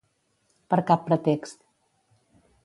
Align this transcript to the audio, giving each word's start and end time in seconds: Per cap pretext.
Per 0.73 0.79
cap 0.87 1.05
pretext. 1.11 1.61